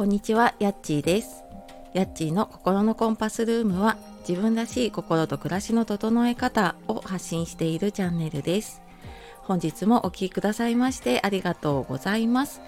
[0.00, 1.44] こんにちは、やっちーです。
[1.92, 8.80] やっちーの心のコンパスルームは自分らしい心と暮らしの整え方を発信しているチャンネルです。
[9.42, 12.62] 本日もお聴きくださいましてありがとうございます。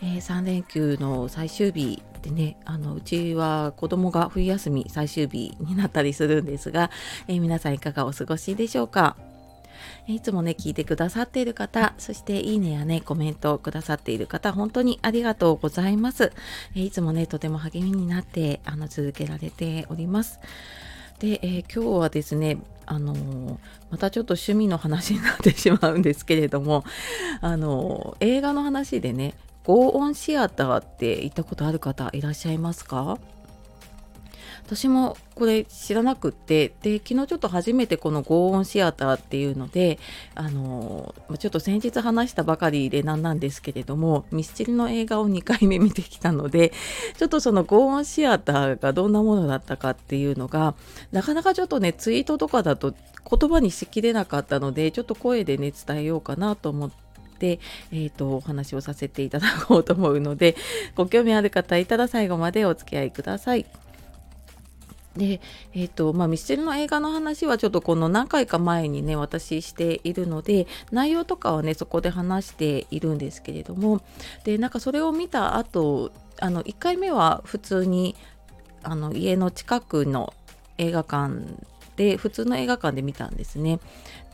[0.00, 6.90] えー3連休の最終日でね、あのうちは子供が冬休み最終日になったりするんですが、
[7.28, 9.16] えー皆さんいかがお過ごしでしょうか？
[10.06, 16.32] いつもね、聞いてくださっている方、そしていいねやね、コメントをくださっている方、本当にありがとうございます。
[16.74, 20.40] いつもね、とても励みになって、あの、続けられております。
[21.18, 23.56] で、えー今日はですね、あのー
[23.90, 26.84] またちょっと趣味の話になってしまうんですけれども、
[27.40, 33.18] あのー映画の話でね、ゴーオンシアターって行ったことある方いらっしゃいますか？
[34.64, 39.98] 私もこれ知らなくってで昨日ちょっと初めてこのゴーオンシアターっていうので
[40.34, 46.72] あのちょっと先日話したばかりでなんなんですけれどもミスチルの映画を2回目見てきたので
[47.16, 50.74] ちょっとそのゴーオンシアターがどんなものだったかっていうのが
[51.12, 57.00] なかなかちょっとねツイートとかだと言葉にしきれなかったのでちょっと声でね伝えようかなと思って。
[57.42, 60.56] えー、とお話をさせていただこうと思うので
[60.94, 63.64] ご興味ある方いたら最後までお付き合いください。
[65.16, 65.40] で、
[65.74, 74.02] えっ、と、まあ、ミスチルの映画の話はちょっとこの何回か前にね、私しているので、内容とかはね、そこで話しているんですけれども、
[74.44, 78.14] で、なんかそれを見た後、あの、1回目は普通に、
[78.82, 80.32] あの、家の近くの
[80.78, 81.34] 映画館
[81.96, 83.80] で、普通の映画館で見たんですね。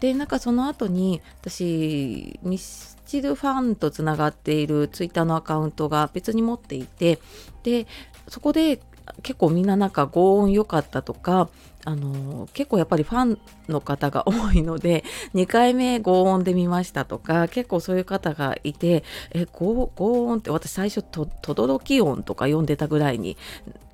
[0.00, 7.18] で、なんかその後に、私、ミスチルファンとつながっているツイッターのアカウントが別に持っていて、
[7.62, 7.86] で、
[8.28, 8.78] そこで
[9.22, 11.48] 結構みんななんかご音良かったとか、
[11.86, 15.04] あの結構やっぱりファンの方が多いので
[15.34, 23.36] 2回目ご音で見ましたとか結構そういう方がいてえごご音って私最初と轟き音とか読んでたぐらいに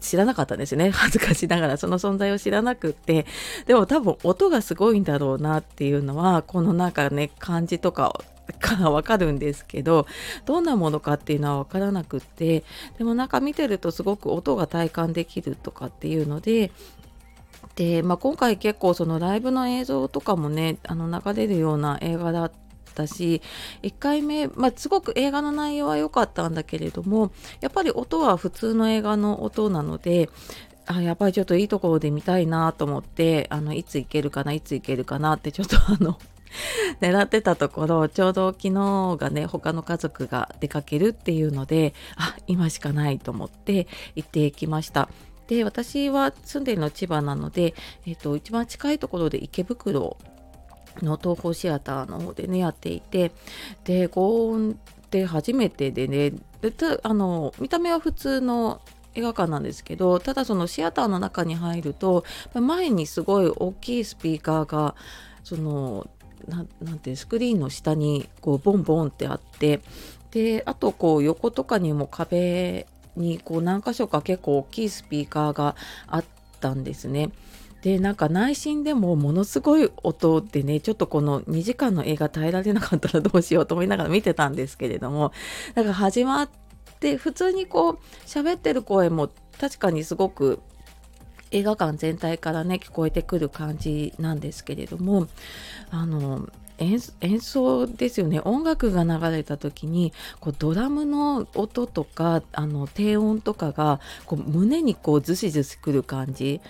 [0.00, 0.88] 知らなかったんですね。
[0.96, 3.26] 恥ずかしながらその存在を知らなくって。
[3.66, 8.18] でも多分音がすごいんだろうなっていうのはこのなんかね漢字とか
[8.60, 10.06] からわかるんですけど
[10.44, 12.64] どんなものかっていうのはわからなくって
[12.98, 16.70] でもなんか見てるとすごく音が体感できるとかっていうので
[17.76, 22.52] で、まあ、今回結構そのライブの映像とかもねあの流れるような映画だっ
[22.94, 23.42] たし
[23.82, 30.28] 1回目、まあ、すごく映画の内容は良かったんだけれどもやっぱり音は普通の映画の音なので
[30.86, 36.18] あやっぱりちょっといいところで見たいなと思ってあのいつ行けるかないつ行けるかなってちょっとあの
[37.00, 45.08] 狙ってたところちょうど昨日がね他の家族が出かけるっていうのであ今しかないと思って行ってきました。
[45.48, 47.74] で私は住んでるの千葉なので、
[48.06, 50.16] えっと一番近いところで池袋
[51.02, 53.32] の東宝シアターの方でねやっていて
[53.84, 54.74] で高音っ
[55.10, 56.32] て初めてでね
[57.02, 58.80] あの見た目は普通の
[59.14, 62.24] 映画館なんですけどただそのシアターの中に入ると
[62.54, 64.94] 前にすごい大きいスピーカーが
[65.44, 66.06] その
[66.48, 69.80] ななんてスクリーンの下にこうボンボンってあって
[70.30, 72.86] であとこう横とかにも壁
[73.16, 75.76] にこう何箇所か結構大きいスピーカーが
[76.06, 76.24] あっ
[76.60, 77.30] たんですね。
[77.82, 85.32] でなんか内心でもものすごい音でねちょっとこの2時間の映画耐えられなかったらどうしようと思いながら見てたんですけれども
[85.74, 86.50] だか始まっ
[87.00, 89.28] て普通にこう喋ってる声も
[89.60, 90.60] 確かにすごく
[91.52, 95.28] 映画館全体からね聞こえてくる感じなんですけれども
[95.90, 96.48] あの
[96.78, 106.60] 演奏ですよね音楽が流れた時にこうドラムの音とかあの低音とかがこう胸にこうズシズシくる感じ、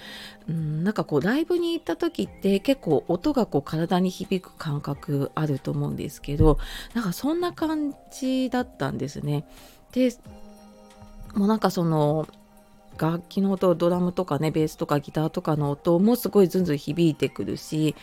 [0.49, 6.59] うん、なんかこうライブに行った時って結構音がこう体に響く感覚あると思うんですけど
[6.95, 9.47] なんかそんな感じだったんですね。
[9.93, 10.13] で
[11.35, 12.27] もうなんかその
[12.99, 17.95] 楽器の音ドラムとかねベースとかギターとかの音もすごいずんずん響いてくるし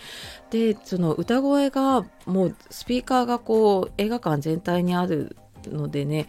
[0.49, 5.37] でその歌声がもうスピーカーがこう映画館全体にある
[5.67, 6.27] のでね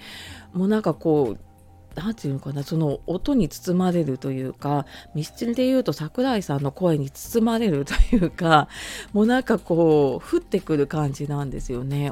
[0.52, 1.50] もうなんかこう
[1.94, 8.68] 何て言うのかなその音に包まれるというかミスチルで言うと桜井さんの声に包まれるというか
[9.12, 12.10] もうなんかこう降ってくる感じなんですよね。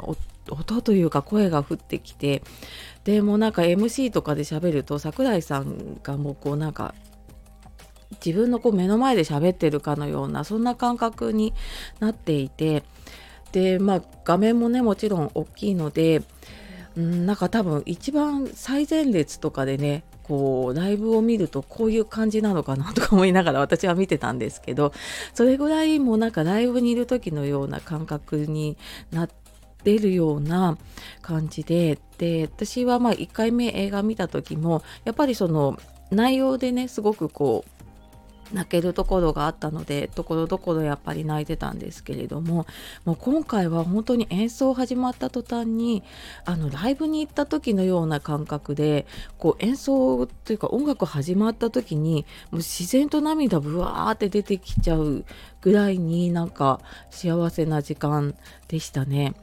[0.51, 2.43] 音というか声が降ってきて
[3.05, 6.95] でもなんか MC とかで喋ると桜井さんがもうこうなんか
[8.25, 11.53] 自分のこう目の前で喋ってるかのようなそんな感覚に
[12.01, 12.83] なっていて
[13.53, 16.23] でまあ画面もねもちろん大きいので
[16.97, 24.93] うんなんか多分一番最前列とかでねこうライブを見るとこういう感じなのかなとか思いながら私は見てたんですけど
[25.33, 28.77] それぐらいもうなんかライブにいる時のような感覚に
[29.11, 29.31] なっ
[29.85, 30.77] 出るような
[31.23, 35.79] 感じでで私はまあ1回目映画見た時もやっぱりその
[36.11, 37.79] 内容でねすごくこう
[38.53, 42.67] 泣けるところがあったのでところどころやっぱり泣いてたんですけれども
[43.05, 46.03] もう今回は本当に演奏始まった途端に
[46.45, 49.07] あのライブに行った時のような感覚で
[49.39, 55.25] こう演奏というか音楽始まった時にもう自然と涙ブワーって出てきちゃう
[55.61, 56.81] ぐらいになんか
[57.11, 58.35] 幸せな時間
[58.69, 59.35] でしたね。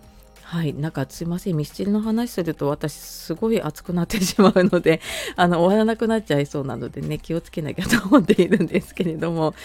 [0.48, 5.02] はい、なんかすいません、ミスチルの話すると私すごい熱くなってしまうので、
[5.36, 9.56] あの終わらなくなっちゃいそうなのでね、気をつけなきゃと思っているんですけれども、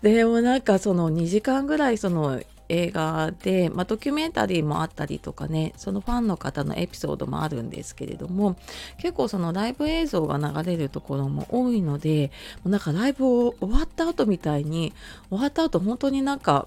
[0.00, 2.40] でもなんかその2時間ぐらいその
[2.70, 8.56] 映画で、まあ、ドキュメンタリーもあったりとかねそのファンの方のエピソードもあるんですけれども
[8.98, 12.32] 結構そのライブ映像が流れるところも多いので
[12.64, 14.92] なんかライブを終わった後みたいに
[15.30, 16.66] 終わった後本当になんか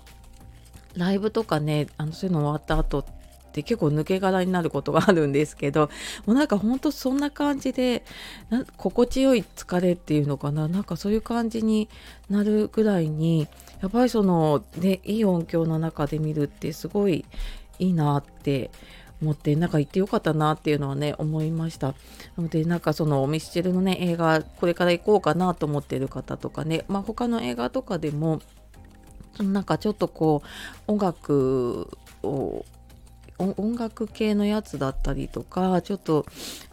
[0.95, 3.18] ライブとかねあのそういうの終わった後って
[3.49, 5.89] って結構抜け殻になることがあるんですけど
[6.25, 8.03] もうなんかほんとそんな感じで
[8.77, 10.67] 心地よい疲れっていうのかな？
[10.67, 11.89] なんかそういう感じに
[12.29, 13.47] なるぐらいに
[13.81, 17.25] やっぱりそのねいい音響の中で見るってすごい
[17.79, 18.69] いいなって
[19.21, 21.87] 思ってなんか行ってよかったなっていうのはね思いました。
[22.37, 28.41] なのでなんかそのミスチルのね映画これから行こうかなと思ってる方とかねまあ他の映画とかでも
[29.39, 30.41] なんかちょっとこ
[30.87, 31.89] う音楽
[32.23, 32.65] を
[33.39, 36.25] 音楽系のやつだったりとかちょっと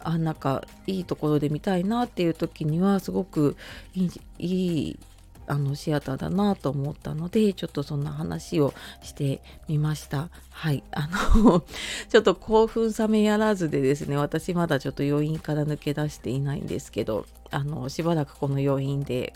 [0.03, 3.55] あなんかいいところで見たいなっていう時にはすごく
[3.95, 4.99] いいいい
[5.47, 10.29] あのシアターだなと思ったのでちょっとそんな話をしてみました。
[10.51, 10.83] はい。
[10.91, 11.63] あの
[12.09, 17.25] ちょっと興奮冷めやらずでですね私まだちょっと余韻から抜け出していないんですけど。
[17.51, 19.33] あのしばらくこの余韻で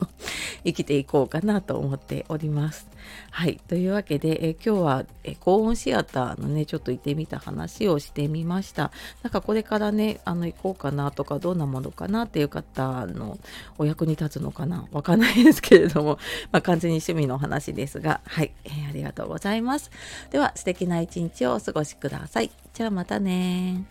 [0.64, 2.88] 生きていこうかなと思っております。
[3.30, 3.60] はい。
[3.68, 8.90] というわけで、え今日はえ高音シアターのね、ちょっと行ってみた話をしてみました。
[9.22, 13.38] なんかこれからね、あの行こうかなとか、どんなものかなっていう方の
[13.78, 16.18] お役に立つのかなわかんないですけれども、
[16.50, 19.90] まあ、完全に趣味の話ですが、はい、え、ありがとうございます。
[20.30, 22.50] では、素敵な一日をお過ごしください。
[22.72, 23.84] じゃあまたね